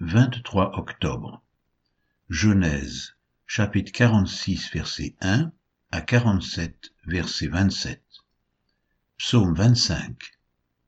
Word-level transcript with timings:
23 0.00 0.76
octobre. 0.76 1.40
Genèse, 2.28 3.14
chapitre 3.46 3.92
46, 3.92 4.70
verset 4.72 5.14
1 5.20 5.52
à 5.92 6.00
47, 6.00 6.92
verset 7.06 7.46
27. 7.46 8.02
Psaume 9.18 9.54
25. 9.54 10.18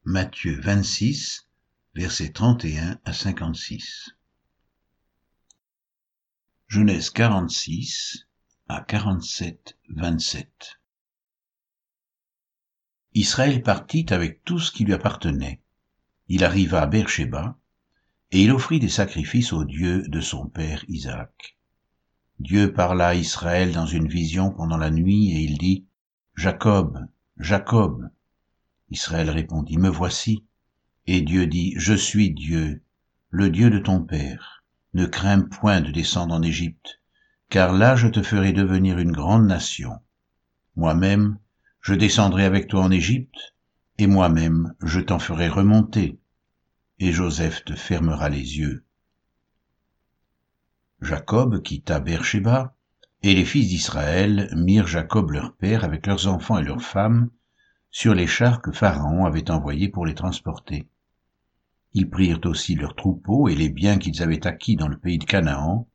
Matthieu 0.05 0.61
26, 0.61 1.47
verset 1.95 2.33
31 2.33 2.99
à 3.05 3.13
56. 3.13 4.11
Genèse 6.67 7.11
46 7.11 8.27
à 8.69 8.81
47, 8.81 9.79
27. 9.91 10.81
Israël 13.15 13.63
partit 13.63 14.07
avec 14.11 14.43
tout 14.43 14.59
ce 14.59 14.73
qui 14.73 14.85
lui 14.85 14.95
appartenait. 14.95 15.63
Il 16.27 16.43
arriva 16.43 16.83
à 16.83 16.87
Beersheba, 16.87 17.57
et 18.33 18.43
il 18.43 18.53
offrit 18.53 18.81
des 18.81 18.89
sacrifices 18.89 19.53
au 19.53 19.65
Dieu 19.65 20.03
de 20.09 20.21
son 20.21 20.47
père 20.47 20.85
Isaac. 20.89 21.57
Dieu 22.41 22.73
parla 22.73 23.09
à 23.09 23.15
Israël 23.15 23.73
dans 23.73 23.87
une 23.87 24.09
vision 24.09 24.51
pendant 24.51 24.77
la 24.77 24.91
nuit, 24.91 25.31
et 25.31 25.41
il 25.41 25.59
dit, 25.59 25.87
Jacob, 26.35 27.07
Jacob. 27.39 28.11
Israël 28.91 29.31
répondit, 29.31 29.79
Me 29.79 29.89
voici. 29.89 30.45
Et 31.07 31.23
Dieu 31.23 31.47
dit, 31.47 31.75
Je 31.77 31.95
suis 31.95 32.33
Dieu, 32.33 32.83
le 33.31 33.49
Dieu 33.49 33.71
de 33.71 33.79
ton 33.79 34.03
père. 34.03 34.65
Ne 34.93 35.07
crains 35.07 35.41
point 35.41 35.81
de 35.81 35.91
descendre 35.91 36.35
en 36.35 36.43
Égypte, 36.43 37.01
car 37.49 37.73
là 37.73 37.97
je 37.97 38.09
te 38.09 38.23
ferai 38.23 38.53
devenir 38.53 38.99
une 38.99 39.13
grande 39.13 39.47
nation. 39.47 40.01
Moi-même, 40.75 41.39
je 41.81 41.95
descendrai 41.95 42.45
avec 42.45 42.67
toi 42.67 42.83
en 42.83 42.91
Égypte, 42.91 43.55
et 43.99 44.07
moi-même 44.07 44.75
je 44.83 45.01
t'en 45.01 45.19
ferai 45.19 45.49
remonter 45.49 46.19
et 46.99 47.13
Joseph 47.13 47.65
te 47.65 47.75
fermera 47.75 48.29
les 48.29 48.59
yeux. 48.59 48.85
Jacob 51.01 51.63
quitta 51.63 52.01
Beersheba, 52.01 52.75
et 53.23 53.35
les 53.35 53.45
fils 53.45 53.69
d'Israël 53.69 54.51
mirent 54.57 54.87
Jacob 54.87 55.31
leur 55.31 55.55
père 55.57 55.85
avec 55.85 56.07
leurs 56.07 56.27
enfants 56.27 56.59
et 56.59 56.65
leurs 56.65 56.83
femmes 56.83 57.31
sur 57.91 58.15
les 58.15 58.27
chars 58.27 58.63
que 58.63 58.73
Pharaon 58.73 59.25
avait 59.25 59.51
envoyés 59.51 59.89
pour 59.89 60.07
les 60.07 60.15
transporter. 60.15 60.89
Ils 61.93 62.09
prirent 62.09 62.41
aussi 62.45 62.75
leurs 62.75 62.95
troupeaux 62.95 63.49
et 63.49 63.55
les 63.55 63.69
biens 63.69 63.99
qu'ils 63.99 64.23
avaient 64.23 64.47
acquis 64.47 64.77
dans 64.77 64.89
le 64.89 64.99
pays 64.99 65.19
de 65.19 65.25
Canaan, 65.25 65.89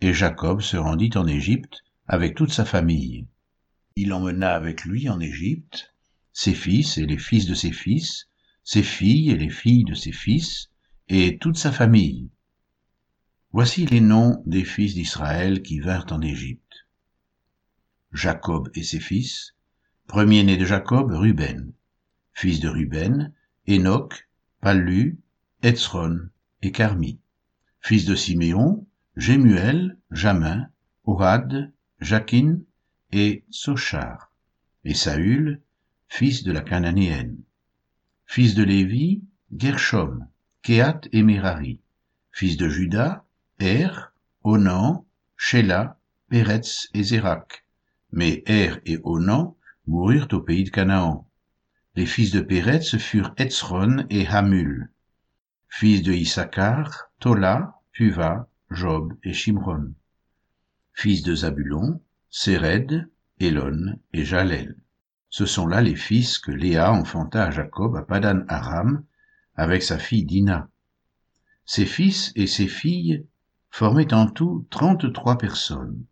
et 0.00 0.12
Jacob 0.12 0.60
se 0.60 0.76
rendit 0.76 1.16
en 1.16 1.26
Égypte 1.26 1.82
avec 2.06 2.34
toute 2.34 2.52
sa 2.52 2.64
famille. 2.64 3.26
Il 3.96 4.12
emmena 4.12 4.54
avec 4.54 4.84
lui 4.84 5.08
en 5.08 5.20
Égypte 5.20 5.94
ses 6.32 6.54
fils 6.54 6.98
et 6.98 7.06
les 7.06 7.18
fils 7.18 7.46
de 7.46 7.54
ses 7.54 7.72
fils, 7.72 8.28
ses 8.64 8.82
filles 8.82 9.30
et 9.30 9.36
les 9.36 9.50
filles 9.50 9.84
de 9.84 9.94
ses 9.94 10.12
fils, 10.12 10.70
et 11.08 11.38
toute 11.38 11.58
sa 11.58 11.70
famille. 11.70 12.30
Voici 13.52 13.86
les 13.86 14.00
noms 14.00 14.42
des 14.46 14.64
fils 14.64 14.94
d'Israël 14.94 15.62
qui 15.62 15.78
vinrent 15.78 16.10
en 16.10 16.22
Égypte. 16.22 16.86
Jacob 18.12 18.70
et 18.74 18.82
ses 18.82 19.00
fils, 19.00 19.54
premier-né 20.06 20.56
de 20.56 20.64
Jacob, 20.64 21.10
Ruben, 21.12 21.72
fils 22.32 22.58
de 22.60 22.68
Ruben, 22.68 23.32
Enoch, 23.68 24.28
Pallu, 24.60 25.18
Etzron 25.62 26.30
et 26.62 26.72
Carmi, 26.72 27.20
fils 27.80 28.06
de 28.06 28.14
Siméon, 28.14 28.86
Jémuel, 29.16 29.98
Jamin, 30.10 30.68
Ohad, 31.04 31.72
Jakin 32.00 32.60
et 33.12 33.44
Sochar, 33.50 34.32
et 34.84 34.94
Saül, 34.94 35.60
fils 36.08 36.42
de 36.42 36.52
la 36.52 36.62
Cananéenne. 36.62 37.36
Fils 38.26 38.54
de 38.54 38.64
Lévi, 38.64 39.22
Gershom, 39.56 40.26
Kehat 40.62 41.02
et 41.12 41.22
Merari. 41.22 41.80
Fils 42.32 42.56
de 42.56 42.68
Judas, 42.68 43.24
Er, 43.60 44.12
Onan, 44.42 45.06
Sheila, 45.36 45.98
Peretz 46.30 46.88
et 46.94 47.02
Zérak. 47.02 47.64
Mais 48.12 48.42
Er 48.46 48.80
et 48.86 48.98
Onan 49.04 49.56
moururent 49.86 50.28
au 50.32 50.40
pays 50.40 50.64
de 50.64 50.70
Canaan. 50.70 51.28
Les 51.96 52.06
fils 52.06 52.32
de 52.32 52.40
Peretz 52.40 52.96
furent 52.98 53.34
Etzron 53.36 54.06
et 54.10 54.26
Hamul. 54.26 54.90
Fils 55.68 56.02
de 56.02 56.12
Issachar, 56.12 57.10
Tola, 57.20 57.80
Puva, 57.92 58.48
Job 58.70 59.14
et 59.22 59.32
Shimron. 59.32 59.94
Fils 60.92 61.22
de 61.22 61.34
Zabulon, 61.34 62.00
Séred, 62.30 63.08
Elon 63.38 63.98
et 64.12 64.24
Jalel. 64.24 64.76
Ce 65.36 65.46
sont 65.46 65.66
là 65.66 65.80
les 65.80 65.96
fils 65.96 66.38
que 66.38 66.52
Léa 66.52 66.92
enfanta 66.92 67.46
à 67.46 67.50
Jacob 67.50 67.96
à 67.96 68.02
Padan 68.02 68.44
Aram 68.46 69.02
avec 69.56 69.82
sa 69.82 69.98
fille 69.98 70.24
Dina. 70.24 70.70
Ses 71.66 71.86
fils 71.86 72.30
et 72.36 72.46
ses 72.46 72.68
filles 72.68 73.26
formaient 73.68 74.14
en 74.14 74.28
tout 74.28 74.64
trente-trois 74.70 75.36
personnes. 75.36 76.04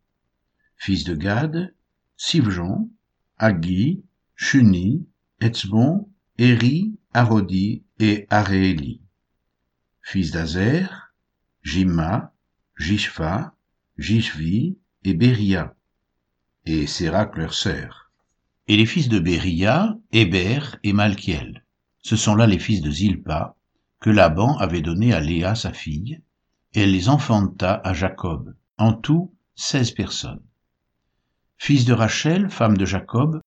Fils 0.75 1.05
de 1.05 1.15
Gad, 1.15 1.73
Sivjon, 2.17 2.91
Agi, 3.39 4.03
Shuni, 4.35 5.07
Etzbon, 5.41 6.09
Eri, 6.37 6.99
Arodi 7.15 7.85
et 8.01 8.27
Aréeli. 8.29 9.03
Fils 10.01 10.33
d'Azer, 10.33 11.15
Jima, 11.63 12.35
Jishva, 12.77 13.55
Jishvi 13.99 14.79
et 15.05 15.15
Beria, 15.15 15.77
et 16.65 16.89
Sérac 16.89 17.37
leur 17.37 17.55
sœur 17.55 18.03
et 18.69 18.77
les 18.77 18.87
fils 18.87 19.09
de 19.09 19.19
Béria, 19.19 19.97
Héber 20.13 20.77
et 20.83 20.93
Malkiel. 20.93 21.65
Ce 22.01 22.17
sont 22.17 22.35
là 22.35 22.47
les 22.47 22.59
fils 22.59 22.81
de 22.81 22.91
Zilpa, 22.91 23.57
que 24.01 24.11
Laban 24.11 24.57
avait 24.59 24.83
donnés 24.83 25.13
à 25.13 25.21
Léa 25.21 25.55
sa 25.55 25.73
fille, 25.73 26.21
et 26.75 26.83
elle 26.83 26.93
les 26.93 27.09
enfanta 27.09 27.75
à 27.85 27.93
Jacob, 27.93 28.55
en 28.79 28.93
tout 28.93 29.35
seize 29.55 29.91
personnes. 29.93 30.43
Fils 31.57 31.85
de 31.85 31.93
Rachel, 31.93 32.51
femme 32.51 32.77
de 32.77 32.85
Jacob, 32.85 33.41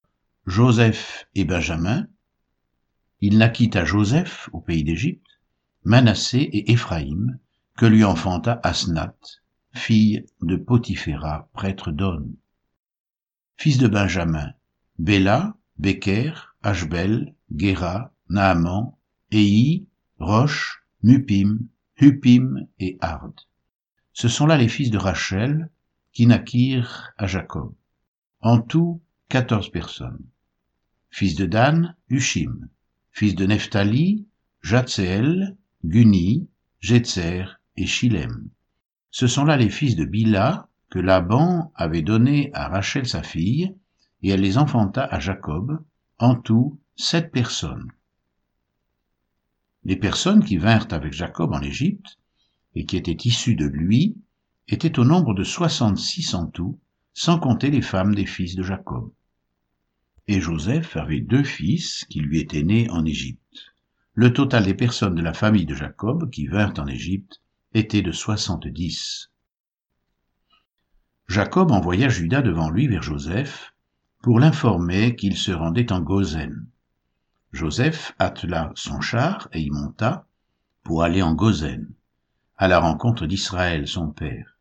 Joseph 0.45 1.27
et 1.35 1.43
Benjamin, 1.43 2.07
il 3.19 3.37
naquit 3.37 3.71
à 3.73 3.85
Joseph, 3.85 4.49
au 4.53 4.61
pays 4.61 4.83
d'Égypte, 4.83 5.25
Manassé 5.83 6.37
et 6.39 6.71
Éphraïm, 6.71 7.39
que 7.75 7.85
lui 7.85 8.03
enfanta 8.03 8.59
Asnath, 8.63 9.41
fille 9.73 10.25
de 10.41 10.55
Potiphéra, 10.55 11.49
prêtre 11.53 11.91
d'On. 11.91 12.29
Fils 13.57 13.77
de 13.77 13.87
Benjamin, 13.87 14.53
Béla, 14.97 15.56
Beker, 15.78 16.56
Ashbel, 16.63 17.33
Gera, 17.56 18.13
Naaman, 18.29 18.94
Ei, 19.31 19.85
Roche, 20.19 20.83
Mupim, 21.03 21.67
Hupim 22.00 22.67
et 22.79 22.97
Ard. 23.01 23.33
Ce 24.13 24.28
sont 24.28 24.45
là 24.45 24.57
les 24.57 24.69
fils 24.69 24.89
de 24.89 24.97
Rachel 24.97 25.69
qui 26.13 26.28
naquirent 26.28 27.13
à 27.17 27.28
Jacob. 27.28 27.73
En 28.39 28.61
tout, 28.61 29.01
quatorze 29.28 29.69
personnes. 29.69 30.23
Fils 31.09 31.35
de 31.35 31.45
Dan, 31.45 31.95
Hushim. 32.09 32.69
Fils 33.12 33.35
de 33.35 33.45
Nephtali, 33.45 34.25
Jatseel, 34.62 35.57
Guni, 35.83 36.47
Jetzer 36.79 37.59
et 37.75 37.85
Shilem. 37.85 38.50
Ce 39.12 39.27
sont 39.27 39.45
là 39.45 39.57
les 39.57 39.69
fils 39.69 39.95
de 39.95 40.06
Bila 40.06 40.69
que 40.89 41.00
Laban 41.00 41.72
avait 41.75 42.01
donnés 42.01 42.51
à 42.53 42.67
Rachel 42.67 43.07
sa 43.07 43.23
fille, 43.23 43.75
et 44.25 44.30
elle 44.30 44.41
les 44.41 44.58
enfanta 44.58 45.03
à 45.03 45.19
Jacob, 45.19 45.84
en 46.18 46.34
tout 46.34 46.80
sept 46.96 47.31
personnes. 47.31 47.91
Les 49.84 49.97
personnes 49.97 50.44
qui 50.44 50.58
vinrent 50.58 50.88
avec 50.90 51.13
Jacob 51.13 51.53
en 51.53 51.62
Égypte, 51.62 52.18
et 52.74 52.88
qui 52.88 52.97
étaient 52.97 53.28
issues 53.28 53.53
de 53.53 53.68
lui, 53.68 54.18
étaient 54.68 54.97
au 54.97 55.06
nombre 55.06 55.36
de 55.36 55.44
soixante-six 55.44 56.34
en 56.34 56.47
tout, 56.47 56.80
sans 57.13 57.38
compter 57.38 57.69
les 57.69 57.84
femmes 57.84 58.16
des 58.16 58.25
fils 58.25 58.56
de 58.56 58.63
Jacob. 58.63 59.12
Et 60.28 60.42
Joseph 60.42 60.97
avait 60.97 61.22
deux 61.22 61.44
fils 61.44 62.03
qui 62.09 62.19
lui 62.19 62.40
étaient 62.40 62.63
nés 62.63 62.90
en 62.90 63.06
Égypte. 63.06 63.75
Le 64.16 64.34
total 64.34 64.63
des 64.63 64.74
personnes 64.74 65.13
de 65.13 65.22
la 65.22 65.34
famille 65.34 65.68
de 65.68 65.75
Jacob 65.75 66.31
qui 66.31 66.47
vinrent 66.47 66.80
en 66.80 66.88
Égypte 66.88 67.44
était 67.75 68.01
de 68.01 68.12
soixante-dix. 68.12 69.30
Jacob 71.28 71.69
envoya 71.69 72.10
Judas 72.10 72.42
devant 72.42 72.71
lui 72.71 72.88
vers 72.88 73.04
Joseph, 73.04 73.75
pour 74.25 74.39
l'informer 74.39 75.16
qu'il 75.16 75.38
se 75.38 75.51
rendait 75.51 75.92
en 75.92 76.00
Gozen. 76.00 76.66
Joseph 77.51 78.16
attela 78.18 78.72
son 78.74 79.00
char 79.00 79.48
et 79.54 79.62
y 79.62 79.69
monta 79.69 80.25
pour 80.81 81.04
aller 81.04 81.22
en 81.22 81.36
Gozen, 81.36 81.94
à 82.57 82.68
la 82.68 82.80
rencontre 82.80 83.27
d'Israël, 83.27 83.88
son 83.88 84.10
père. 84.10 84.57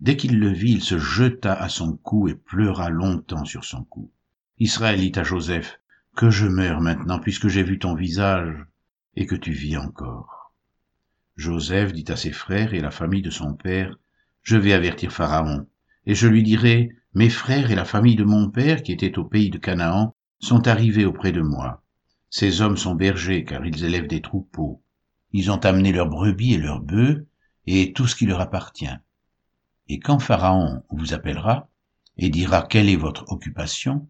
Dès 0.00 0.16
qu'il 0.16 0.40
le 0.40 0.48
vit, 0.48 0.72
il 0.72 0.82
se 0.82 0.96
jeta 0.98 1.52
à 1.52 1.68
son 1.68 1.98
cou 1.98 2.26
et 2.26 2.34
pleura 2.34 2.88
longtemps 2.88 3.44
sur 3.44 3.66
son 3.66 3.84
cou. 3.84 4.10
Israël 4.58 4.98
dit 4.98 5.12
à 5.16 5.24
Joseph, 5.24 5.78
Que 6.16 6.30
je 6.30 6.46
meure 6.46 6.80
maintenant, 6.80 7.18
puisque 7.18 7.48
j'ai 7.48 7.62
vu 7.62 7.78
ton 7.78 7.94
visage, 7.94 8.64
et 9.14 9.26
que 9.26 9.36
tu 9.36 9.52
vis 9.52 9.76
encore. 9.76 10.54
Joseph 11.36 11.92
dit 11.92 12.06
à 12.08 12.16
ses 12.16 12.32
frères 12.32 12.72
et 12.72 12.78
à 12.78 12.84
la 12.84 12.90
famille 12.90 13.20
de 13.20 13.28
son 13.28 13.52
père, 13.52 13.98
Je 14.42 14.56
vais 14.56 14.72
avertir 14.72 15.12
Pharaon, 15.12 15.66
et 16.06 16.14
je 16.14 16.26
lui 16.26 16.42
dirai, 16.42 16.96
mes 17.18 17.30
frères 17.30 17.72
et 17.72 17.74
la 17.74 17.84
famille 17.84 18.14
de 18.14 18.22
mon 18.22 18.48
père, 18.48 18.84
qui 18.84 18.92
étaient 18.92 19.18
au 19.18 19.24
pays 19.24 19.50
de 19.50 19.58
Canaan, 19.58 20.14
sont 20.38 20.68
arrivés 20.68 21.04
auprès 21.04 21.32
de 21.32 21.40
moi. 21.40 21.82
Ces 22.30 22.60
hommes 22.60 22.76
sont 22.76 22.94
bergers, 22.94 23.44
car 23.44 23.66
ils 23.66 23.84
élèvent 23.84 24.06
des 24.06 24.22
troupeaux. 24.22 24.84
Ils 25.32 25.50
ont 25.50 25.58
amené 25.64 25.90
leurs 25.90 26.08
brebis 26.08 26.54
et 26.54 26.58
leurs 26.58 26.80
bœufs, 26.80 27.26
et 27.66 27.92
tout 27.92 28.06
ce 28.06 28.14
qui 28.14 28.24
leur 28.24 28.40
appartient. 28.40 28.86
Et 29.88 29.98
quand 29.98 30.20
Pharaon 30.20 30.84
vous 30.90 31.12
appellera, 31.12 31.68
et 32.18 32.30
dira 32.30 32.62
quelle 32.62 32.88
est 32.88 32.94
votre 32.94 33.24
occupation, 33.32 34.08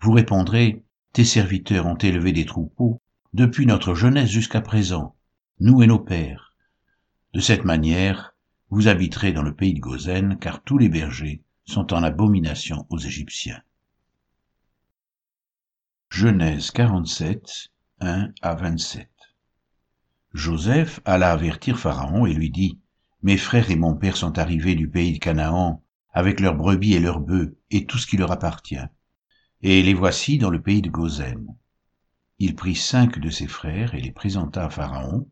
vous 0.00 0.10
répondrez, 0.10 0.82
tes 1.12 1.24
serviteurs 1.24 1.86
ont 1.86 1.98
élevé 1.98 2.32
des 2.32 2.46
troupeaux, 2.46 3.00
depuis 3.32 3.64
notre 3.64 3.94
jeunesse 3.94 4.28
jusqu'à 4.28 4.60
présent, 4.60 5.14
nous 5.60 5.84
et 5.84 5.86
nos 5.86 6.00
pères. 6.00 6.56
De 7.32 7.38
cette 7.38 7.64
manière, 7.64 8.34
vous 8.70 8.88
habiterez 8.88 9.30
dans 9.30 9.44
le 9.44 9.54
pays 9.54 9.74
de 9.74 9.78
Gozen, 9.78 10.36
car 10.40 10.64
tous 10.64 10.78
les 10.78 10.88
bergers 10.88 11.44
sont 11.64 11.92
en 11.92 12.02
abomination 12.02 12.86
aux 12.90 12.98
Égyptiens. 12.98 13.62
Genèse 16.10 16.70
47, 16.70 17.70
1 18.00 18.30
à 18.42 18.54
27 18.54 19.10
Joseph 20.32 21.00
alla 21.04 21.32
avertir 21.32 21.78
Pharaon 21.78 22.26
et 22.26 22.34
lui 22.34 22.50
dit, 22.50 22.78
Mes 23.22 23.36
frères 23.36 23.70
et 23.70 23.76
mon 23.76 23.94
père 23.96 24.16
sont 24.16 24.38
arrivés 24.38 24.74
du 24.74 24.88
pays 24.88 25.14
de 25.14 25.18
Canaan, 25.18 25.82
avec 26.12 26.40
leurs 26.40 26.56
brebis 26.56 26.94
et 26.94 27.00
leurs 27.00 27.20
bœufs, 27.20 27.56
et 27.70 27.86
tout 27.86 27.98
ce 27.98 28.06
qui 28.06 28.16
leur 28.16 28.32
appartient. 28.32 28.76
Et 29.62 29.82
les 29.82 29.94
voici 29.94 30.38
dans 30.38 30.50
le 30.50 30.62
pays 30.62 30.82
de 30.82 30.90
Gozen. 30.90 31.46
Il 32.38 32.56
prit 32.56 32.76
cinq 32.76 33.18
de 33.18 33.28
ses 33.28 33.46
frères 33.46 33.94
et 33.94 34.00
les 34.00 34.12
présenta 34.12 34.64
à 34.64 34.70
Pharaon. 34.70 35.28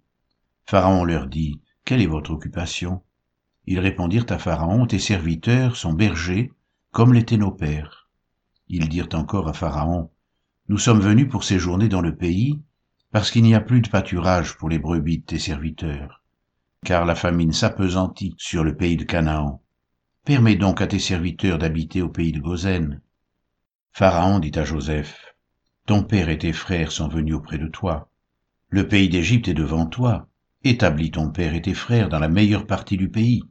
Pharaon 0.66 1.04
leur 1.04 1.26
dit, 1.26 1.60
Quelle 1.84 2.02
est 2.02 2.06
votre 2.06 2.32
occupation? 2.32 3.02
Ils 3.70 3.80
répondirent 3.80 4.24
à 4.30 4.38
Pharaon, 4.38 4.86
Tes 4.86 4.98
serviteurs 4.98 5.76
sont 5.76 5.92
bergers, 5.92 6.50
comme 6.90 7.12
l'étaient 7.12 7.36
nos 7.36 7.50
pères. 7.50 8.08
Ils 8.66 8.88
dirent 8.88 9.10
encore 9.12 9.46
à 9.46 9.52
Pharaon, 9.52 10.10
Nous 10.70 10.78
sommes 10.78 11.00
venus 11.00 11.28
pour 11.28 11.44
séjourner 11.44 11.88
dans 11.88 12.00
le 12.00 12.16
pays, 12.16 12.58
parce 13.12 13.30
qu'il 13.30 13.42
n'y 13.42 13.54
a 13.54 13.60
plus 13.60 13.82
de 13.82 13.90
pâturage 13.90 14.56
pour 14.56 14.70
les 14.70 14.78
brebis 14.78 15.18
de 15.18 15.24
tes 15.24 15.38
serviteurs, 15.38 16.22
car 16.82 17.04
la 17.04 17.14
famine 17.14 17.52
s'appesantit 17.52 18.34
sur 18.38 18.64
le 18.64 18.74
pays 18.74 18.96
de 18.96 19.04
Canaan. 19.04 19.60
Permets 20.24 20.56
donc 20.56 20.80
à 20.80 20.86
tes 20.86 20.98
serviteurs 20.98 21.58
d'habiter 21.58 22.00
au 22.00 22.08
pays 22.08 22.32
de 22.32 22.40
Gozen. 22.40 23.02
Pharaon 23.92 24.38
dit 24.38 24.58
à 24.58 24.64
Joseph, 24.64 25.34
ton 25.84 26.04
père 26.04 26.30
et 26.30 26.38
tes 26.38 26.54
frères 26.54 26.90
sont 26.90 27.08
venus 27.08 27.34
auprès 27.34 27.58
de 27.58 27.68
toi. 27.68 28.10
Le 28.70 28.88
pays 28.88 29.10
d'Égypte 29.10 29.48
est 29.48 29.52
devant 29.52 29.84
toi. 29.84 30.26
Établis 30.64 31.10
ton 31.10 31.28
père 31.30 31.54
et 31.54 31.60
tes 31.60 31.74
frères 31.74 32.08
dans 32.08 32.18
la 32.18 32.30
meilleure 32.30 32.66
partie 32.66 32.96
du 32.96 33.10
pays. 33.10 33.42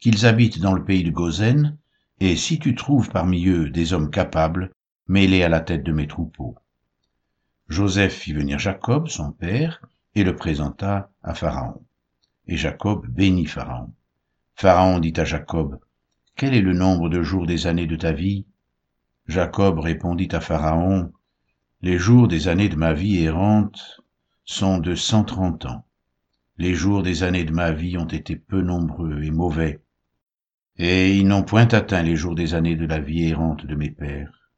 Qu'ils 0.00 0.26
habitent 0.26 0.60
dans 0.60 0.74
le 0.74 0.84
pays 0.84 1.04
de 1.04 1.10
Gozen, 1.10 1.76
et 2.20 2.36
si 2.36 2.58
tu 2.58 2.74
trouves 2.74 3.10
parmi 3.10 3.46
eux 3.46 3.70
des 3.70 3.92
hommes 3.92 4.10
capables, 4.10 4.72
mets-les 5.08 5.42
à 5.42 5.48
la 5.48 5.60
tête 5.60 5.82
de 5.82 5.92
mes 5.92 6.06
troupeaux. 6.06 6.56
Joseph 7.68 8.14
fit 8.14 8.32
venir 8.32 8.58
Jacob, 8.58 9.08
son 9.08 9.32
père, 9.32 9.80
et 10.14 10.24
le 10.24 10.36
présenta 10.36 11.10
à 11.22 11.34
Pharaon. 11.34 11.82
Et 12.46 12.56
Jacob 12.56 13.06
bénit 13.08 13.46
Pharaon. 13.46 13.92
Pharaon 14.54 14.98
dit 15.00 15.14
à 15.16 15.24
Jacob, 15.24 15.78
Quel 16.36 16.54
est 16.54 16.62
le 16.62 16.72
nombre 16.72 17.08
de 17.08 17.22
jours 17.22 17.46
des 17.46 17.66
années 17.66 17.86
de 17.86 17.96
ta 17.96 18.12
vie? 18.12 18.46
Jacob 19.26 19.80
répondit 19.80 20.28
à 20.32 20.40
Pharaon, 20.40 21.12
les 21.82 21.98
jours 21.98 22.28
des 22.28 22.48
années 22.48 22.68
de 22.68 22.76
ma 22.76 22.92
vie 22.92 23.22
errante 23.22 24.00
sont 24.44 24.78
de 24.78 24.94
cent 24.94 25.24
trente 25.24 25.66
ans. 25.66 25.84
Les 26.56 26.74
jours 26.74 27.02
des 27.02 27.22
années 27.22 27.44
de 27.44 27.52
ma 27.52 27.72
vie 27.72 27.98
ont 27.98 28.06
été 28.06 28.36
peu 28.36 28.62
nombreux 28.62 29.22
et 29.22 29.30
mauvais, 29.30 29.80
et 30.78 31.16
ils 31.16 31.26
n'ont 31.26 31.42
point 31.42 31.68
atteint 31.68 32.02
les 32.02 32.16
jours 32.16 32.34
des 32.34 32.54
années 32.54 32.76
de 32.76 32.86
la 32.86 33.00
vie 33.00 33.28
errante 33.28 33.64
de 33.64 33.74
mes 33.74 33.90
pères. 33.90 34.50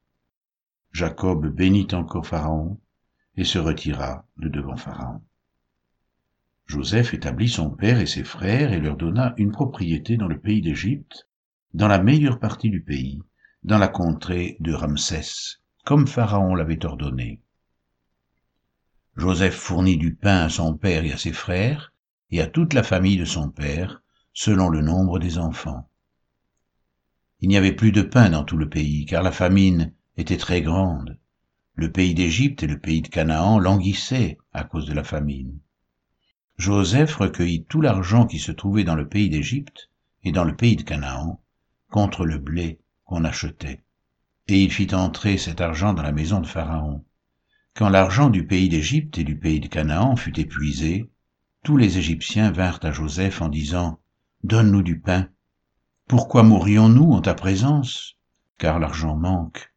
Jacob 0.92 1.46
bénit 1.46 1.88
encore 1.92 2.26
Pharaon 2.26 2.80
et 3.36 3.44
se 3.44 3.58
retira 3.58 4.26
de 4.36 4.48
devant 4.48 4.76
Pharaon. 4.76 5.22
Joseph 6.66 7.14
établit 7.14 7.48
son 7.48 7.70
père 7.70 8.00
et 8.00 8.06
ses 8.06 8.24
frères 8.24 8.72
et 8.72 8.80
leur 8.80 8.96
donna 8.96 9.32
une 9.38 9.52
propriété 9.52 10.16
dans 10.16 10.26
le 10.26 10.38
pays 10.38 10.60
d'Égypte, 10.60 11.28
dans 11.72 11.88
la 11.88 12.02
meilleure 12.02 12.40
partie 12.40 12.70
du 12.70 12.82
pays, 12.82 13.22
dans 13.62 13.78
la 13.78 13.88
contrée 13.88 14.56
de 14.60 14.72
Ramsès, 14.72 15.60
comme 15.84 16.06
Pharaon 16.06 16.54
l'avait 16.54 16.84
ordonné. 16.84 17.40
Joseph 19.16 19.54
fournit 19.54 19.96
du 19.96 20.14
pain 20.14 20.44
à 20.44 20.48
son 20.48 20.76
père 20.76 21.04
et 21.04 21.12
à 21.12 21.16
ses 21.16 21.32
frères, 21.32 21.92
et 22.30 22.40
à 22.40 22.46
toute 22.46 22.74
la 22.74 22.82
famille 22.82 23.16
de 23.16 23.24
son 23.24 23.50
père, 23.50 24.02
selon 24.32 24.68
le 24.68 24.82
nombre 24.82 25.18
des 25.18 25.38
enfants. 25.38 25.87
Il 27.40 27.48
n'y 27.48 27.56
avait 27.56 27.72
plus 27.72 27.92
de 27.92 28.02
pain 28.02 28.30
dans 28.30 28.44
tout 28.44 28.56
le 28.56 28.68
pays, 28.68 29.06
car 29.06 29.22
la 29.22 29.32
famine 29.32 29.92
était 30.16 30.36
très 30.36 30.62
grande. 30.62 31.18
Le 31.74 31.92
pays 31.92 32.14
d'Égypte 32.14 32.62
et 32.62 32.66
le 32.66 32.78
pays 32.78 33.02
de 33.02 33.08
Canaan 33.08 33.58
languissaient 33.58 34.38
à 34.52 34.64
cause 34.64 34.86
de 34.86 34.94
la 34.94 35.04
famine. 35.04 35.58
Joseph 36.56 37.14
recueillit 37.16 37.64
tout 37.64 37.80
l'argent 37.80 38.26
qui 38.26 38.38
se 38.38 38.50
trouvait 38.52 38.84
dans 38.84 38.96
le 38.96 39.08
pays 39.08 39.28
d'Égypte 39.28 39.90
et 40.24 40.32
dans 40.32 40.44
le 40.44 40.56
pays 40.56 40.76
de 40.76 40.82
Canaan 40.82 41.40
contre 41.88 42.24
le 42.26 42.38
blé 42.38 42.80
qu'on 43.04 43.24
achetait 43.24 43.84
et 44.48 44.62
il 44.62 44.72
fit 44.72 44.94
entrer 44.94 45.36
cet 45.36 45.60
argent 45.60 45.92
dans 45.92 46.02
la 46.02 46.12
maison 46.12 46.40
de 46.40 46.46
Pharaon. 46.46 47.04
Quand 47.74 47.90
l'argent 47.90 48.30
du 48.30 48.46
pays 48.46 48.68
d'Égypte 48.68 49.18
et 49.18 49.24
du 49.24 49.36
pays 49.36 49.60
de 49.60 49.68
Canaan 49.68 50.16
fut 50.16 50.40
épuisé, 50.40 51.10
tous 51.64 51.76
les 51.76 51.98
Égyptiens 51.98 52.50
vinrent 52.50 52.80
à 52.82 52.90
Joseph 52.90 53.42
en 53.42 53.48
disant, 53.48 54.00
Donne-nous 54.42 54.82
du 54.82 54.98
pain. 54.98 55.28
Pourquoi 56.08 56.42
mourrions-nous 56.42 57.12
en 57.12 57.20
ta 57.20 57.34
présence? 57.34 58.16
Car 58.56 58.78
l'argent 58.78 59.14
manque. 59.14 59.74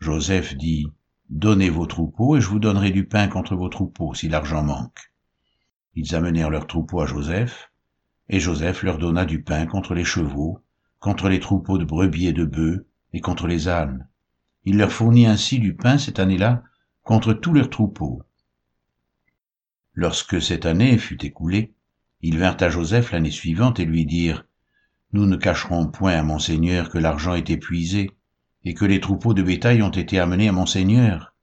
Joseph 0.00 0.56
dit, 0.56 0.88
Donnez 1.30 1.70
vos 1.70 1.86
troupeaux 1.86 2.36
et 2.36 2.40
je 2.40 2.48
vous 2.48 2.58
donnerai 2.58 2.90
du 2.90 3.06
pain 3.06 3.28
contre 3.28 3.54
vos 3.54 3.68
troupeaux 3.68 4.14
si 4.14 4.28
l'argent 4.28 4.64
manque. 4.64 5.12
Ils 5.94 6.16
amenèrent 6.16 6.50
leurs 6.50 6.66
troupeaux 6.66 7.02
à 7.02 7.06
Joseph, 7.06 7.70
et 8.28 8.40
Joseph 8.40 8.82
leur 8.82 8.98
donna 8.98 9.24
du 9.24 9.44
pain 9.44 9.64
contre 9.66 9.94
les 9.94 10.02
chevaux, 10.02 10.58
contre 10.98 11.28
les 11.28 11.38
troupeaux 11.38 11.78
de 11.78 11.84
brebis 11.84 12.26
et 12.26 12.32
de 12.32 12.44
bœufs, 12.44 12.88
et 13.12 13.20
contre 13.20 13.46
les 13.46 13.68
ânes. 13.68 14.08
Il 14.64 14.76
leur 14.76 14.90
fournit 14.90 15.26
ainsi 15.26 15.60
du 15.60 15.76
pain 15.76 15.98
cette 15.98 16.18
année-là 16.18 16.64
contre 17.04 17.32
tous 17.32 17.52
leurs 17.52 17.70
troupeaux. 17.70 18.24
Lorsque 19.92 20.42
cette 20.42 20.66
année 20.66 20.98
fut 20.98 21.24
écoulée, 21.24 21.74
ils 22.22 22.38
vinrent 22.38 22.60
à 22.60 22.70
Joseph 22.70 23.12
l'année 23.12 23.30
suivante 23.30 23.78
et 23.78 23.84
lui 23.84 24.04
dirent, 24.04 24.44
Nous 25.14 25.26
ne 25.26 25.36
cacherons 25.36 25.86
point 25.86 26.18
à 26.18 26.24
mon 26.24 26.40
Seigneur 26.40 26.90
que 26.90 26.98
l'argent 26.98 27.34
est 27.34 27.48
épuisé, 27.48 28.10
et 28.64 28.74
que 28.74 28.84
les 28.84 28.98
troupeaux 28.98 29.32
de 29.32 29.42
bétail 29.42 29.80
ont 29.80 29.90
été 29.90 30.18
amenés 30.18 30.48
à 30.48 30.52
mon 30.52 30.66
Seigneur. 30.66 31.36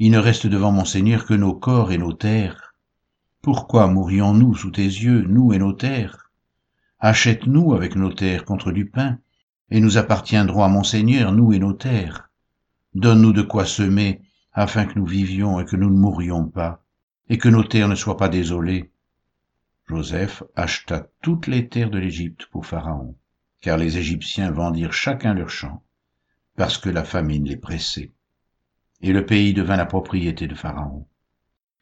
Il 0.00 0.10
ne 0.10 0.18
reste 0.18 0.48
devant 0.48 0.72
mon 0.72 0.84
Seigneur 0.84 1.24
que 1.24 1.34
nos 1.34 1.54
corps 1.54 1.92
et 1.92 1.98
nos 1.98 2.12
terres. 2.12 2.74
Pourquoi 3.40 3.86
mourrions-nous 3.86 4.56
sous 4.56 4.72
tes 4.72 4.82
yeux, 4.82 5.22
nous 5.22 5.52
et 5.52 5.58
nos 5.58 5.72
terres? 5.72 6.32
Achète-nous 6.98 7.74
avec 7.74 7.94
nos 7.94 8.12
terres 8.12 8.44
contre 8.44 8.72
du 8.72 8.86
pain, 8.86 9.18
et 9.70 9.78
nous 9.78 9.98
appartiendrons 9.98 10.64
à 10.64 10.68
mon 10.68 10.82
Seigneur, 10.82 11.30
nous 11.30 11.52
et 11.52 11.60
nos 11.60 11.74
terres. 11.74 12.28
Donne-nous 12.96 13.32
de 13.32 13.42
quoi 13.42 13.66
semer, 13.66 14.20
afin 14.52 14.84
que 14.84 14.98
nous 14.98 15.06
vivions 15.06 15.60
et 15.60 15.64
que 15.64 15.76
nous 15.76 15.90
ne 15.90 15.96
mourions 15.96 16.46
pas, 16.48 16.84
et 17.28 17.38
que 17.38 17.48
nos 17.48 17.62
terres 17.62 17.88
ne 17.88 17.94
soient 17.94 18.16
pas 18.16 18.28
désolées. 18.28 18.91
Joseph 19.86 20.42
acheta 20.56 21.08
toutes 21.22 21.46
les 21.46 21.68
terres 21.68 21.90
de 21.90 21.98
l'Égypte 21.98 22.46
pour 22.46 22.66
Pharaon, 22.66 23.16
car 23.60 23.76
les 23.76 23.98
Égyptiens 23.98 24.50
vendirent 24.50 24.92
chacun 24.92 25.34
leur 25.34 25.50
champ, 25.50 25.82
parce 26.56 26.78
que 26.78 26.90
la 26.90 27.04
famine 27.04 27.44
les 27.44 27.56
pressait. 27.56 28.10
Et 29.00 29.12
le 29.12 29.26
pays 29.26 29.52
devint 29.54 29.76
la 29.76 29.86
propriété 29.86 30.46
de 30.46 30.54
Pharaon. 30.54 31.06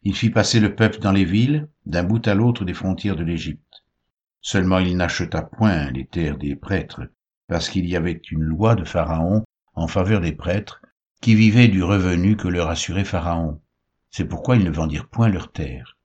Il 0.02 0.16
fit 0.16 0.30
passer 0.30 0.60
le 0.60 0.74
peuple 0.74 0.98
dans 0.98 1.12
les 1.12 1.26
villes, 1.26 1.68
d'un 1.84 2.04
bout 2.04 2.26
à 2.26 2.34
l'autre 2.34 2.64
des 2.64 2.74
frontières 2.74 3.16
de 3.16 3.24
l'Égypte. 3.24 3.84
Seulement 4.40 4.78
il 4.78 4.96
n'acheta 4.96 5.42
point 5.42 5.90
les 5.90 6.06
terres 6.06 6.38
des 6.38 6.56
prêtres, 6.56 7.02
parce 7.48 7.68
qu'il 7.68 7.86
y 7.86 7.96
avait 7.96 8.22
une 8.30 8.42
loi 8.42 8.74
de 8.74 8.84
Pharaon 8.84 9.44
en 9.74 9.86
faveur 9.86 10.20
des 10.20 10.32
prêtres 10.32 10.80
qui 11.20 11.34
vivaient 11.34 11.68
du 11.68 11.82
revenu 11.82 12.36
que 12.36 12.48
leur 12.48 12.70
assurait 12.70 13.04
Pharaon. 13.04 13.60
C'est 14.10 14.24
pourquoi 14.24 14.56
ils 14.56 14.64
ne 14.64 14.70
vendirent 14.70 15.08
point 15.08 15.28
leurs 15.28 15.52
terres. 15.52 15.98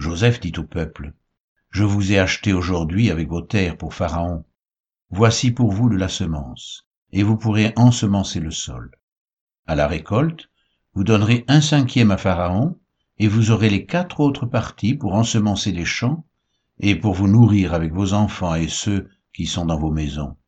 Joseph 0.00 0.40
dit 0.40 0.54
au 0.56 0.64
peuple, 0.64 1.12
Je 1.68 1.84
vous 1.84 2.10
ai 2.10 2.18
acheté 2.18 2.54
aujourd'hui 2.54 3.10
avec 3.10 3.28
vos 3.28 3.42
terres 3.42 3.76
pour 3.76 3.92
Pharaon. 3.92 4.46
Voici 5.10 5.50
pour 5.50 5.72
vous 5.72 5.90
de 5.90 5.96
la 5.96 6.08
semence, 6.08 6.88
et 7.12 7.22
vous 7.22 7.36
pourrez 7.36 7.74
ensemencer 7.76 8.40
le 8.40 8.50
sol. 8.50 8.92
À 9.66 9.74
la 9.74 9.86
récolte, 9.86 10.48
vous 10.94 11.04
donnerez 11.04 11.44
un 11.48 11.60
cinquième 11.60 12.10
à 12.10 12.16
Pharaon, 12.16 12.80
et 13.18 13.28
vous 13.28 13.50
aurez 13.50 13.68
les 13.68 13.84
quatre 13.84 14.20
autres 14.20 14.46
parties 14.46 14.94
pour 14.94 15.12
ensemencer 15.12 15.70
les 15.70 15.84
champs, 15.84 16.24
et 16.78 16.96
pour 16.96 17.12
vous 17.12 17.28
nourrir 17.28 17.74
avec 17.74 17.92
vos 17.92 18.14
enfants 18.14 18.54
et 18.54 18.68
ceux 18.68 19.10
qui 19.34 19.44
sont 19.44 19.66
dans 19.66 19.78
vos 19.78 19.92
maisons. 19.92 20.38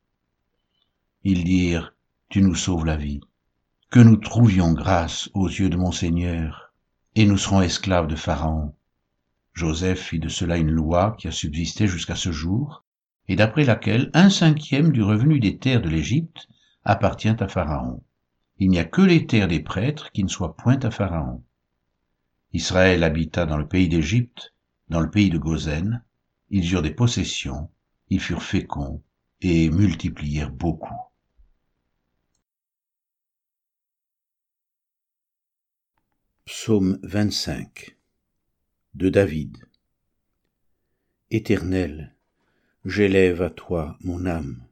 Ils 1.25 1.45
dirent, 1.45 1.95
Tu 2.31 2.41
nous 2.41 2.55
sauves 2.55 2.87
la 2.87 2.97
vie, 2.97 3.21
que 3.91 4.01
nous 4.01 4.17
trouvions 4.17 4.73
grâce 4.73 5.29
aux 5.35 5.49
yeux 5.49 5.69
de 5.69 5.77
mon 5.77 5.93
Seigneur, 5.93 6.73
et 7.17 7.27
nous 7.27 7.37
serons 7.37 7.61
esclaves 7.61 8.07
de 8.07 8.17
Pharaon. 8.17 8.75
Joseph 9.55 10.01
fit 10.01 10.19
de 10.19 10.29
cela 10.29 10.57
une 10.57 10.71
loi 10.71 11.15
qui 11.19 11.29
a 11.29 11.31
subsisté 11.31 11.87
jusqu'à 11.87 12.17
ce 12.17 12.33
jour, 12.33 12.85
et 13.29 13.37
d'après 13.37 13.65
laquelle 13.65 14.11
un 14.15 14.31
cinquième 14.31 14.93
du 14.93 15.03
revenu 15.03 15.41
des 15.41 15.59
terres 15.59 15.83
de 15.83 15.89
l'Égypte 15.89 16.49
appartient 16.85 17.29
à 17.29 17.49
Pharaon. 17.49 18.03
Il 18.59 18.71
n'y 18.71 18.79
a 18.79 18.85
que 18.85 19.03
les 19.03 19.27
terres 19.27 19.49
des 19.49 19.61
prêtres 19.61 20.11
qui 20.13 20.25
ne 20.25 20.29
soient 20.29 20.57
point 20.57 20.79
à 20.81 20.91
Pharaon. 20.91 21.45
Israël 22.53 23.05
habita 23.05 23.47
dans 23.47 23.57
le 23.57 23.69
pays 23.69 23.89
d'Égypte, 23.89 24.55
dans 24.89 25.01
le 25.01 25.11
pays 25.11 25.31
de 25.31 25.39
Gozen, 25.39 26.03
ils 26.51 26.73
eurent 26.73 26.83
des 26.83 26.95
possessions, 26.95 27.71
ils 28.09 28.21
furent 28.21 28.43
féconds 28.43 29.03
et 29.41 29.71
multiplièrent 29.71 30.51
beaucoup. 30.51 30.95
Psaume 36.45 36.99
25 37.03 37.97
de 38.95 39.09
David 39.09 39.57
Éternel, 41.31 42.15
j'élève 42.85 43.41
à 43.41 43.49
toi 43.49 43.97
mon 44.03 44.27
âme. 44.27 44.67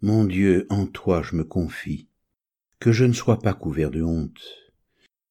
Mon 0.00 0.24
Dieu, 0.24 0.66
en 0.70 0.86
toi 0.86 1.22
je 1.22 1.36
me 1.36 1.44
confie, 1.44 2.08
que 2.78 2.92
je 2.92 3.04
ne 3.04 3.12
sois 3.12 3.38
pas 3.38 3.52
couvert 3.52 3.90
de 3.90 4.02
honte, 4.02 4.40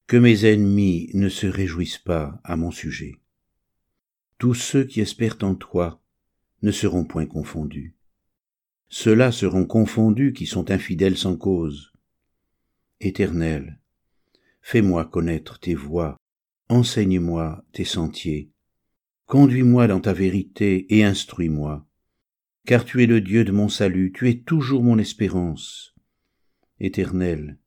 que 0.05 0.17
mes 0.17 0.45
ennemis 0.45 1.09
ne 1.15 1.29
se 1.29 1.47
réjouissent 1.47 1.97
pas 1.97 2.39
à 2.43 2.55
mon 2.55 2.69
sujet. 2.69 3.15
Tous 4.37 4.53
ceux 4.53 4.83
qui 4.83 5.01
espèrent 5.01 5.39
en 5.41 5.55
toi 5.55 5.99
ne 6.61 6.71
seront 6.71 7.05
point 7.05 7.25
confondus. 7.25 7.95
Ceux-là 8.89 9.31
seront 9.31 9.65
confondus 9.65 10.33
qui 10.33 10.45
sont 10.45 10.69
infidèles 10.69 11.17
sans 11.17 11.35
cause. 11.35 11.91
Éternel, 13.01 13.79
fais-moi 14.61 15.05
connaître 15.05 15.59
tes 15.59 15.73
voies, 15.73 16.19
enseigne-moi 16.69 17.65
tes 17.73 17.83
sentiers, 17.83 18.51
conduis-moi 19.25 19.87
dans 19.87 19.99
ta 19.99 20.13
vérité 20.13 20.85
et 20.95 21.03
instruis-moi, 21.03 21.87
car 22.65 22.85
tu 22.85 23.03
es 23.03 23.07
le 23.07 23.21
Dieu 23.21 23.43
de 23.43 23.51
mon 23.51 23.69
salut, 23.69 24.11
tu 24.13 24.29
es 24.29 24.39
toujours 24.39 24.83
mon 24.83 24.99
espérance. 24.99 25.95
Éternel, 26.79 27.57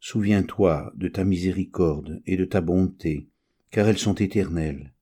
souviens-toi 0.00 0.92
de 0.96 1.08
ta 1.08 1.24
miséricorde 1.24 2.22
et 2.24 2.38
de 2.38 2.46
ta 2.46 2.62
bonté, 2.62 3.28
car 3.70 3.88
elles 3.88 3.98
sont 3.98 4.14
éternelles. 4.14 4.94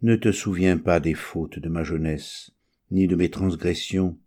Ne 0.00 0.16
te 0.16 0.32
souviens 0.32 0.78
pas 0.78 1.00
des 1.00 1.14
fautes 1.14 1.58
de 1.58 1.68
ma 1.68 1.84
jeunesse, 1.84 2.52
ni 2.90 3.06
de 3.06 3.16
mes 3.16 3.30
transgressions. 3.30 4.18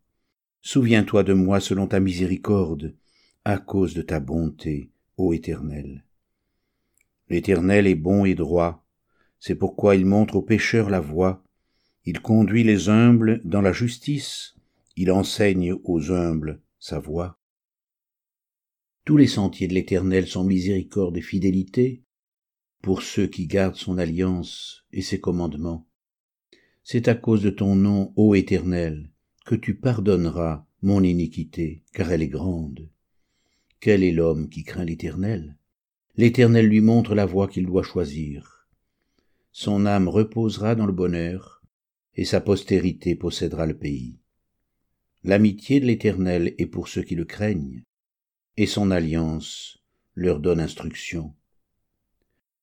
Souviens-toi 0.62 1.24
de 1.24 1.34
moi 1.34 1.60
selon 1.60 1.88
ta 1.88 2.00
miséricorde, 2.00 2.96
à 3.44 3.58
cause 3.58 3.94
de 3.94 4.02
ta 4.02 4.20
bonté, 4.20 4.92
ô 5.18 5.34
Éternel. 5.34 6.07
L'Éternel 7.30 7.88
est 7.88 7.96
bon 7.96 8.26
et 8.26 8.36
droit, 8.36 8.86
c'est 9.40 9.56
pourquoi 9.56 9.96
il 9.96 10.06
montre 10.06 10.36
aux 10.36 10.42
pécheurs 10.42 10.90
la 10.90 11.00
voie, 11.00 11.44
il 12.06 12.22
conduit 12.22 12.64
les 12.64 12.90
humbles 12.90 13.42
dans 13.44 13.62
la 13.62 13.74
justice, 13.74 14.56
il 14.96 15.12
enseigne 15.12 15.76
aux 15.84 16.12
humbles 16.12 16.62
sa 16.80 17.00
voie. 17.00 17.40
Tous 19.04 19.18
les 19.18 19.28
sentiers 19.28 19.68
de 19.68 19.74
l'Éternel 19.74 20.28
sont 20.28 20.44
miséricorde 20.44 21.18
et 21.18 21.22
fidélité, 21.22 22.04
pour 22.82 23.02
ceux 23.02 23.28
qui 23.28 23.48
gardent 23.48 23.76
son 23.76 23.98
alliance 23.98 24.86
et 24.94 25.02
ses 25.02 25.20
commandements. 25.20 25.88
C'est 26.84 27.10
à 27.10 27.16
cause 27.16 27.42
de 27.42 27.50
ton 27.50 27.76
nom, 27.76 28.14
ô 28.16 28.36
Éternel, 28.36 29.12
que 29.46 29.56
tu 29.56 29.76
pardonneras 29.76 30.66
mon 30.82 31.04
iniquité, 31.04 31.84
car 31.92 32.12
elle 32.12 32.22
est 32.22 32.30
grande. 32.30 32.90
Quel 33.82 34.04
est 34.04 34.12
l'homme 34.12 34.48
qui 34.48 34.64
craint 34.64 34.86
l'Éternel? 34.86 35.57
L'Éternel 36.18 36.66
lui 36.66 36.82
montre 36.82 37.14
la 37.14 37.28
voie 37.28 37.48
qu'il 37.48 37.68
doit 37.68 37.84
choisir. 37.84 38.68
Son 39.52 39.86
âme 39.86 40.08
reposera 40.08 40.74
dans 40.74 40.88
le 40.88 40.92
bonheur, 40.94 41.62
et 42.16 42.26
sa 42.26 42.42
postérité 42.42 43.16
possédera 43.16 43.68
le 43.68 43.78
pays. 43.78 44.18
L'amitié 45.24 45.80
de 45.80 45.86
l'Éternel 45.86 46.56
est 46.58 46.66
pour 46.66 46.88
ceux 46.88 47.04
qui 47.04 47.14
le 47.14 47.26
craignent, 47.26 47.84
et 48.56 48.66
son 48.66 48.90
alliance 48.90 49.78
leur 50.16 50.40
donne 50.40 50.60
instruction. 50.60 51.36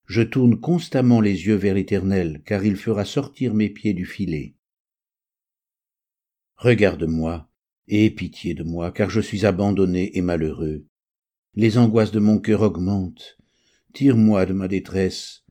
Je 0.06 0.22
tourne 0.22 0.58
constamment 0.58 1.20
les 1.20 1.46
yeux 1.46 1.54
vers 1.54 1.74
l'Éternel, 1.74 2.42
car 2.44 2.64
il 2.64 2.74
fera 2.74 3.04
sortir 3.04 3.54
mes 3.54 3.70
pieds 3.70 3.94
du 3.94 4.04
filet. 4.04 4.56
Regarde-moi, 6.56 7.48
et 7.86 8.06
aie 8.06 8.10
pitié 8.10 8.54
de 8.54 8.64
moi, 8.64 8.90
car 8.90 9.10
je 9.10 9.20
suis 9.20 9.46
abandonné 9.46 10.18
et 10.18 10.22
malheureux. 10.22 10.86
Les 11.54 11.78
angoisses 11.78 12.10
de 12.10 12.18
mon 12.18 12.40
cœur 12.40 12.62
augmentent. 12.62 13.38
Tire-moi 13.94 14.44
de 14.44 14.52
ma 14.52 14.66
détresse, 14.66 15.44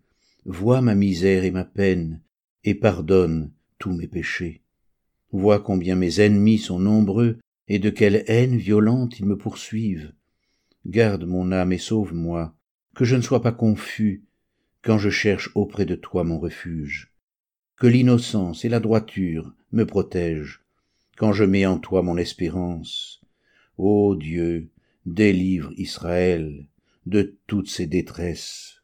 vois 0.44 0.82
ma 0.82 0.96
misère 0.96 1.46
et 1.46 1.52
ma 1.52 1.64
peine, 1.64 2.20
et 2.66 2.76
pardonne 2.76 3.52
tous 3.80 3.94
mes 3.94 4.10
péchés. 4.10 4.60
Vois 5.32 5.62
combien 5.62 5.96
mes 5.96 6.20
ennemis 6.20 6.58
sont 6.58 6.78
nombreux, 6.78 7.38
et 7.70 7.80
de 7.80 7.90
quelle 7.90 8.26
haine 8.28 8.58
violente 8.58 9.18
ils 9.18 9.26
me 9.26 9.38
poursuivent. 9.38 10.12
Garde 10.86 11.24
mon 11.24 11.54
âme 11.54 11.72
et 11.72 11.78
sauve-moi, 11.78 12.54
que 12.94 13.06
je 13.06 13.16
ne 13.16 13.22
sois 13.22 13.42
pas 13.42 13.54
confus, 13.54 14.26
quand 14.82 14.98
je 14.98 15.10
cherche 15.10 15.50
auprès 15.56 15.86
de 15.86 15.96
toi 15.96 16.26
mon 16.26 16.38
refuge. 16.38 17.14
Que 17.78 17.88
l'innocence 17.88 18.66
et 18.66 18.70
la 18.70 18.82
droiture 18.82 19.54
me 19.72 19.86
protègent 19.86 20.60
quand 21.16 21.32
je 21.32 21.46
mets 21.46 21.66
en 21.66 21.80
toi 21.80 22.02
mon 22.02 22.18
espérance. 22.18 23.22
Ô 23.78 24.16
Dieu, 24.16 24.68
délivre 25.06 25.72
Israël 25.78 26.68
de 27.06 27.38
toutes 27.48 27.70
ses 27.70 27.86
détresses. 27.86 28.82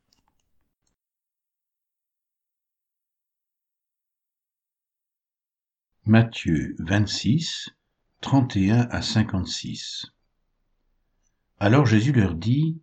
Matthieu 6.06 6.76
26, 6.80 7.70
31 8.22 8.88
à 8.90 9.02
56 9.02 10.08
Alors 11.60 11.86
Jésus 11.86 12.12
leur 12.12 12.36
dit, 12.36 12.82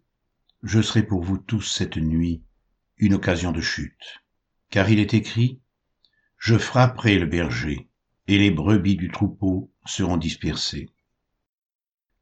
Je 0.63 0.81
serai 0.81 1.03
pour 1.03 1.23
vous 1.23 1.37
tous 1.37 1.63
cette 1.63 1.97
nuit, 1.97 2.43
une 2.97 3.15
occasion 3.15 3.53
de 3.53 3.61
chute. 3.61 4.23
Car 4.71 4.89
il 4.91 5.01
est 5.01 5.13
écrit, 5.13 5.61
Je 6.39 6.57
frapperai 6.57 7.19
le 7.19 7.27
berger, 7.27 7.91
et 8.27 8.39
les 8.39 8.51
brebis 8.51 8.97
du 8.97 9.11
troupeau 9.11 9.71
seront 9.85 10.17
dispersées. 10.17 10.89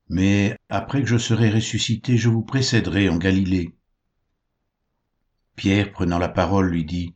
Mais 0.08 0.58
après 0.68 1.00
que 1.02 1.08
je 1.08 1.16
serai 1.16 1.50
ressuscité, 1.50 2.16
je 2.18 2.28
vous 2.28 2.42
précéderai 2.42 3.08
en 3.08 3.16
Galilée. 3.16 3.74
Pierre, 5.56 5.92
prenant 5.92 6.18
la 6.18 6.28
parole, 6.28 6.68
lui 6.68 6.84
dit, 6.84 7.14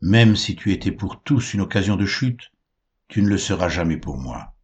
Même 0.00 0.36
si 0.36 0.56
tu 0.56 0.72
étais 0.72 0.92
pour 0.92 1.22
tous 1.22 1.52
une 1.52 1.60
occasion 1.60 1.96
de 1.96 2.06
chute, 2.06 2.50
tu 3.08 3.22
ne 3.22 3.28
le 3.28 3.38
seras 3.38 3.68
jamais 3.68 3.98
pour 3.98 4.16
moi. 4.16 4.54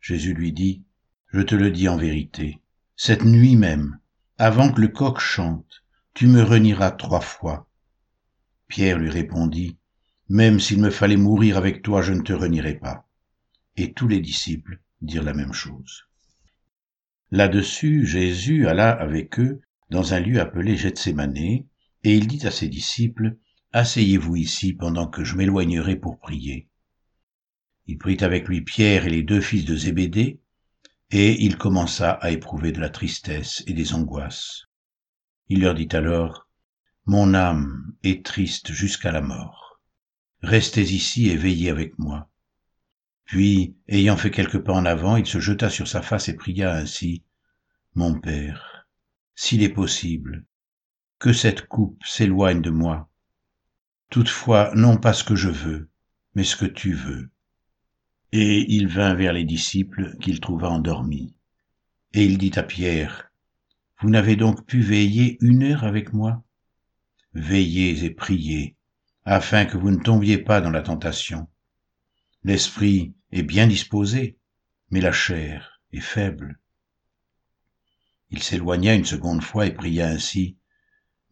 Jésus 0.00 0.34
lui 0.34 0.52
dit, 0.52 0.84
Je 1.28 1.40
te 1.40 1.54
le 1.54 1.70
dis 1.70 1.88
en 1.88 1.96
vérité, 1.96 2.60
cette 2.94 3.24
nuit 3.24 3.56
même, 3.56 3.98
avant 4.36 4.70
que 4.70 4.80
le 4.80 4.88
coq 4.88 5.18
chante, 5.18 5.82
tu 6.12 6.26
me 6.26 6.42
renieras 6.42 6.90
trois 6.90 7.20
fois. 7.20 7.70
Pierre 8.68 8.98
lui 8.98 9.10
répondit, 9.10 9.78
Même 10.28 10.60
s'il 10.60 10.80
me 10.80 10.90
fallait 10.90 11.16
mourir 11.16 11.56
avec 11.56 11.82
toi, 11.82 12.02
je 12.02 12.12
ne 12.12 12.22
te 12.22 12.32
renierai 12.32 12.74
pas. 12.74 13.08
Et 13.76 13.92
tous 13.92 14.08
les 14.08 14.20
disciples 14.20 14.80
dirent 15.00 15.22
la 15.22 15.34
même 15.34 15.52
chose. 15.52 16.06
Là-dessus, 17.30 18.06
Jésus 18.06 18.68
alla 18.68 18.90
avec 18.90 19.38
eux 19.40 19.60
dans 19.90 20.14
un 20.14 20.20
lieu 20.20 20.40
appelé 20.40 20.76
Gethsémané, 20.76 21.66
et 22.04 22.14
il 22.14 22.26
dit 22.26 22.46
à 22.46 22.50
ses 22.50 22.68
disciples, 22.68 23.36
Asseyez-vous 23.72 24.36
ici 24.36 24.72
pendant 24.72 25.08
que 25.08 25.24
je 25.24 25.34
m'éloignerai 25.34 25.96
pour 25.96 26.18
prier. 26.18 26.68
Il 27.86 27.98
prit 27.98 28.18
avec 28.20 28.48
lui 28.48 28.62
Pierre 28.62 29.06
et 29.06 29.10
les 29.10 29.22
deux 29.22 29.40
fils 29.40 29.64
de 29.64 29.76
Zébédée, 29.76 30.40
et 31.10 31.44
il 31.44 31.56
commença 31.56 32.12
à 32.12 32.30
éprouver 32.30 32.72
de 32.72 32.80
la 32.80 32.90
tristesse 32.90 33.62
et 33.66 33.74
des 33.74 33.94
angoisses. 33.94 34.66
Il 35.48 35.60
leur 35.60 35.74
dit 35.74 35.88
alors, 35.92 36.48
Mon 37.04 37.34
âme 37.34 37.94
est 38.02 38.24
triste 38.24 38.72
jusqu'à 38.72 39.12
la 39.12 39.20
mort. 39.20 39.80
Restez 40.42 40.82
ici 40.82 41.28
et 41.28 41.36
veillez 41.36 41.70
avec 41.70 41.98
moi. 41.98 42.30
Puis, 43.26 43.74
ayant 43.88 44.16
fait 44.16 44.30
quelques 44.30 44.60
pas 44.60 44.72
en 44.72 44.86
avant, 44.86 45.16
il 45.16 45.26
se 45.26 45.40
jeta 45.40 45.68
sur 45.68 45.88
sa 45.88 46.00
face 46.00 46.28
et 46.28 46.34
pria 46.34 46.72
ainsi, 46.72 47.24
Mon 47.94 48.18
Père, 48.18 48.86
s'il 49.34 49.62
est 49.62 49.68
possible, 49.68 50.44
que 51.18 51.32
cette 51.32 51.66
coupe 51.66 52.02
s'éloigne 52.04 52.62
de 52.62 52.70
moi. 52.70 53.10
Toutefois, 54.10 54.70
non 54.76 54.96
pas 54.96 55.12
ce 55.12 55.24
que 55.24 55.34
je 55.34 55.48
veux, 55.48 55.90
mais 56.34 56.44
ce 56.44 56.54
que 56.54 56.66
tu 56.66 56.92
veux. 56.92 57.30
Et 58.30 58.64
il 58.72 58.86
vint 58.86 59.14
vers 59.14 59.32
les 59.32 59.44
disciples 59.44 60.16
qu'il 60.20 60.38
trouva 60.38 60.70
endormis. 60.70 61.34
Et 62.12 62.24
il 62.24 62.38
dit 62.38 62.52
à 62.56 62.62
Pierre, 62.62 63.32
vous 64.00 64.10
n'avez 64.10 64.36
donc 64.36 64.64
pu 64.66 64.80
veiller 64.80 65.36
une 65.40 65.64
heure 65.64 65.82
avec 65.82 66.12
moi? 66.12 66.44
Veillez 67.34 68.04
et 68.04 68.10
priez, 68.10 68.76
afin 69.24 69.64
que 69.64 69.76
vous 69.76 69.90
ne 69.90 69.98
tombiez 69.98 70.38
pas 70.38 70.60
dans 70.60 70.70
la 70.70 70.82
tentation. 70.82 71.48
L'esprit 72.44 73.15
est 73.32 73.42
bien 73.42 73.66
disposé, 73.66 74.38
mais 74.90 75.00
la 75.00 75.12
chair 75.12 75.80
est 75.92 76.00
faible. 76.00 76.58
Il 78.30 78.42
s'éloigna 78.42 78.94
une 78.94 79.04
seconde 79.04 79.42
fois 79.42 79.66
et 79.66 79.74
pria 79.74 80.08
ainsi, 80.08 80.56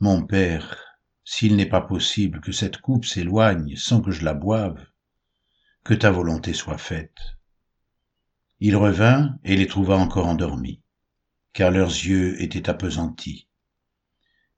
Mon 0.00 0.24
Père, 0.24 0.98
s'il 1.24 1.56
n'est 1.56 1.66
pas 1.66 1.80
possible 1.80 2.40
que 2.40 2.52
cette 2.52 2.78
coupe 2.78 3.04
s'éloigne 3.04 3.76
sans 3.76 4.00
que 4.00 4.10
je 4.10 4.24
la 4.24 4.34
boive, 4.34 4.86
que 5.82 5.94
ta 5.94 6.10
volonté 6.10 6.52
soit 6.52 6.78
faite. 6.78 7.18
Il 8.60 8.76
revint 8.76 9.38
et 9.44 9.56
les 9.56 9.66
trouva 9.66 9.96
encore 9.96 10.26
endormis 10.26 10.80
car 11.54 11.70
leurs 11.70 11.88
yeux 11.88 12.42
étaient 12.42 12.68
appesantis. 12.68 13.48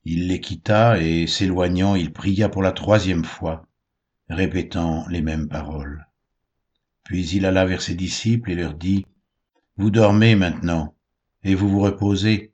Il 0.04 0.28
les 0.28 0.40
quitta 0.40 0.98
et, 1.00 1.26
s'éloignant, 1.26 1.94
il 1.94 2.12
pria 2.12 2.48
pour 2.48 2.62
la 2.62 2.72
troisième 2.72 3.24
fois, 3.24 3.68
répétant 4.28 5.06
les 5.08 5.20
mêmes 5.20 5.48
paroles. 5.48 6.05
Puis 7.06 7.28
il 7.28 7.46
alla 7.46 7.64
vers 7.64 7.82
ses 7.82 7.94
disciples 7.94 8.50
et 8.50 8.56
leur 8.56 8.74
dit, 8.74 9.06
Vous 9.76 9.90
dormez 9.90 10.34
maintenant, 10.34 10.96
et 11.44 11.54
vous 11.54 11.68
vous 11.68 11.78
reposez. 11.78 12.52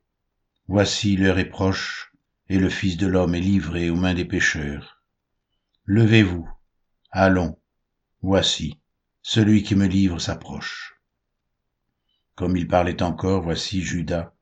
Voici 0.68 1.16
l'heure 1.16 1.38
est 1.38 1.48
proche, 1.48 2.12
et 2.50 2.58
le 2.58 2.68
Fils 2.68 2.98
de 2.98 3.06
l'homme 3.06 3.34
est 3.34 3.40
livré 3.40 3.88
aux 3.88 3.96
mains 3.96 4.12
des 4.12 4.26
pécheurs. 4.26 5.02
Levez-vous, 5.86 6.46
allons, 7.10 7.58
voici, 8.20 8.78
celui 9.22 9.62
qui 9.62 9.74
me 9.74 9.86
livre 9.86 10.18
s'approche. 10.18 11.00
Comme 12.34 12.54
il 12.54 12.68
parlait 12.68 13.02
encore, 13.02 13.40
voici 13.40 13.80
Judas, 13.80 14.34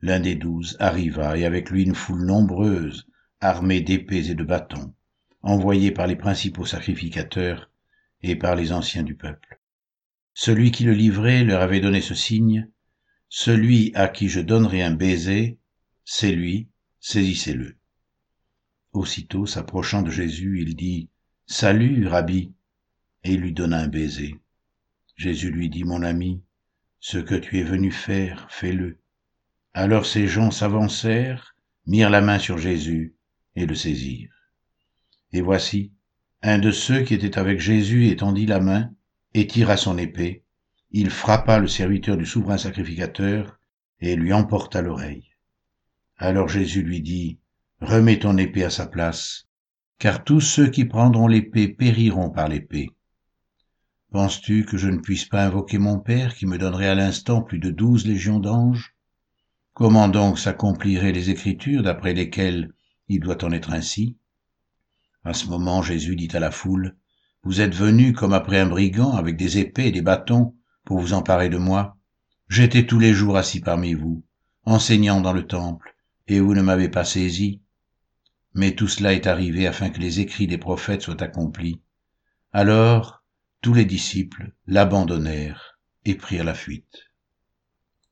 l'un 0.00 0.20
des 0.20 0.34
douze, 0.34 0.78
arriva, 0.80 1.36
et 1.36 1.44
avec 1.44 1.68
lui 1.68 1.82
une 1.82 1.94
foule 1.94 2.24
nombreuse, 2.24 3.06
armée 3.42 3.82
d'épées 3.82 4.30
et 4.30 4.34
de 4.34 4.44
bâtons, 4.44 4.94
envoyée 5.42 5.90
par 5.90 6.06
les 6.06 6.16
principaux 6.16 6.64
sacrificateurs 6.64 7.70
et 8.22 8.34
par 8.34 8.56
les 8.56 8.72
anciens 8.72 9.02
du 9.02 9.14
peuple. 9.14 9.57
Celui 10.40 10.70
qui 10.70 10.84
le 10.84 10.92
livrait 10.92 11.42
leur 11.42 11.62
avait 11.62 11.80
donné 11.80 12.00
ce 12.00 12.14
signe, 12.14 12.70
Celui 13.28 13.90
à 13.96 14.06
qui 14.06 14.28
je 14.28 14.38
donnerai 14.38 14.84
un 14.84 14.92
baiser, 14.92 15.58
c'est 16.04 16.30
lui, 16.30 16.68
saisissez-le. 17.00 17.76
Aussitôt 18.92 19.46
s'approchant 19.46 20.02
de 20.02 20.12
Jésus, 20.12 20.62
il 20.62 20.76
dit, 20.76 21.08
Salut, 21.46 22.06
Rabbi, 22.06 22.52
et 23.24 23.32
il 23.32 23.40
lui 23.40 23.52
donna 23.52 23.80
un 23.80 23.88
baiser. 23.88 24.36
Jésus 25.16 25.50
lui 25.50 25.68
dit, 25.70 25.82
Mon 25.82 26.04
ami, 26.04 26.40
ce 27.00 27.18
que 27.18 27.34
tu 27.34 27.58
es 27.58 27.64
venu 27.64 27.90
faire, 27.90 28.46
fais-le. 28.48 29.00
Alors 29.74 30.06
ces 30.06 30.28
gens 30.28 30.52
s'avancèrent, 30.52 31.56
mirent 31.84 32.10
la 32.10 32.20
main 32.20 32.38
sur 32.38 32.58
Jésus 32.58 33.16
et 33.56 33.66
le 33.66 33.74
saisirent. 33.74 34.52
Et 35.32 35.40
voici, 35.40 35.90
un 36.42 36.60
de 36.60 36.70
ceux 36.70 37.02
qui 37.02 37.14
étaient 37.14 37.40
avec 37.40 37.58
Jésus 37.58 38.06
étendit 38.06 38.46
la 38.46 38.60
main 38.60 38.94
et 39.38 39.46
tira 39.46 39.76
son 39.76 39.98
épée. 39.98 40.42
Il 40.90 41.10
frappa 41.10 41.60
le 41.60 41.68
serviteur 41.68 42.16
du 42.16 42.26
souverain 42.26 42.58
sacrificateur 42.58 43.60
et 44.00 44.16
lui 44.16 44.32
emporta 44.32 44.82
l'oreille. 44.82 45.30
Alors 46.16 46.48
Jésus 46.48 46.82
lui 46.82 47.00
dit, 47.00 47.38
Remets 47.80 48.18
ton 48.18 48.36
épée 48.36 48.64
à 48.64 48.70
sa 48.70 48.86
place, 48.86 49.46
car 50.00 50.24
tous 50.24 50.40
ceux 50.40 50.68
qui 50.68 50.84
prendront 50.84 51.28
l'épée 51.28 51.68
périront 51.68 52.30
par 52.30 52.48
l'épée. 52.48 52.90
Penses-tu 54.10 54.64
que 54.64 54.76
je 54.76 54.88
ne 54.88 54.98
puisse 54.98 55.26
pas 55.26 55.44
invoquer 55.44 55.78
mon 55.78 56.00
Père 56.00 56.34
qui 56.34 56.46
me 56.46 56.58
donnerait 56.58 56.88
à 56.88 56.96
l'instant 56.96 57.40
plus 57.40 57.60
de 57.60 57.70
douze 57.70 58.06
légions 58.06 58.40
d'anges? 58.40 58.96
Comment 59.72 60.08
donc 60.08 60.40
s'accompliraient 60.40 61.12
les 61.12 61.30
Écritures 61.30 61.84
d'après 61.84 62.12
lesquelles 62.12 62.72
il 63.06 63.20
doit 63.20 63.44
en 63.44 63.52
être 63.52 63.70
ainsi? 63.70 64.16
À 65.22 65.32
ce 65.32 65.46
moment, 65.46 65.82
Jésus 65.82 66.16
dit 66.16 66.30
à 66.32 66.40
la 66.40 66.50
foule, 66.50 66.96
Vous 67.44 67.60
êtes 67.60 67.74
venus 67.74 68.14
comme 68.14 68.32
après 68.32 68.58
un 68.58 68.66
brigand 68.66 69.16
avec 69.16 69.36
des 69.36 69.58
épées 69.58 69.86
et 69.86 69.92
des 69.92 70.02
bâtons 70.02 70.56
pour 70.84 70.98
vous 70.98 71.12
emparer 71.12 71.48
de 71.48 71.58
moi. 71.58 71.96
J'étais 72.48 72.86
tous 72.86 72.98
les 72.98 73.12
jours 73.12 73.36
assis 73.36 73.60
parmi 73.60 73.94
vous, 73.94 74.24
enseignant 74.64 75.20
dans 75.20 75.32
le 75.32 75.46
temple, 75.46 75.94
et 76.26 76.40
vous 76.40 76.54
ne 76.54 76.62
m'avez 76.62 76.88
pas 76.88 77.04
saisi. 77.04 77.60
Mais 78.54 78.74
tout 78.74 78.88
cela 78.88 79.12
est 79.12 79.26
arrivé 79.26 79.66
afin 79.66 79.90
que 79.90 80.00
les 80.00 80.20
écrits 80.20 80.46
des 80.46 80.58
prophètes 80.58 81.02
soient 81.02 81.22
accomplis. 81.22 81.80
Alors 82.52 83.22
tous 83.60 83.74
les 83.74 83.84
disciples 83.84 84.52
l'abandonnèrent 84.66 85.78
et 86.04 86.14
prirent 86.14 86.44
la 86.44 86.54
fuite. 86.54 87.07